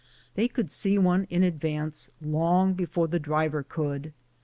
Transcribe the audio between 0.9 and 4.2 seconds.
one in advance long before the driver could.